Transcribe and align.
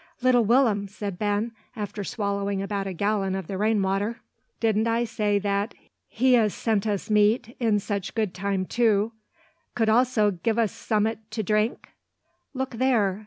"Little 0.23 0.43
Will'm," 0.43 0.87
said 0.87 1.19
Ben, 1.19 1.51
after 1.75 2.03
swallowing 2.03 2.59
about 2.59 2.87
a 2.87 2.91
gallon 2.93 3.35
of 3.35 3.45
the 3.45 3.55
rain 3.55 3.79
water, 3.83 4.19
"didn't 4.59 4.87
I 4.87 5.03
say 5.03 5.37
that 5.37 5.75
He 6.07 6.35
'as 6.35 6.55
sent 6.55 6.87
us 6.87 7.11
meat, 7.11 7.55
in 7.59 7.77
such 7.77 8.15
good 8.15 8.33
time 8.33 8.65
too, 8.65 9.11
could 9.75 9.89
also 9.89 10.31
gi' 10.43 10.59
us 10.59 10.71
som'at 10.73 11.29
to 11.29 11.43
drink? 11.43 11.89
Look 12.55 12.71
there! 12.71 13.19